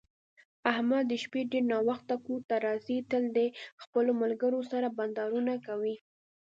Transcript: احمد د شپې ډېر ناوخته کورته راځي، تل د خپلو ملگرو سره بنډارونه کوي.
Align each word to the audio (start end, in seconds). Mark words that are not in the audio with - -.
احمد 0.71 1.03
د 1.07 1.13
شپې 1.23 1.41
ډېر 1.51 1.63
ناوخته 1.71 2.15
کورته 2.25 2.55
راځي، 2.65 2.97
تل 3.11 3.23
د 3.37 3.39
خپلو 3.83 4.11
ملگرو 4.21 4.61
سره 4.71 4.87
بنډارونه 4.97 5.53
کوي. 5.67 5.95